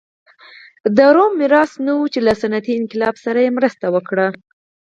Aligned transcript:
د 0.95 0.99
روم 1.15 1.31
میراث 1.39 1.71
نه 1.85 1.93
و 1.97 2.01
چې 2.13 2.19
له 2.27 2.33
صنعتي 2.41 2.73
انقلاب 2.81 3.15
سره 3.25 3.39
مرسته 3.57 3.85
وکړه. 3.95 4.27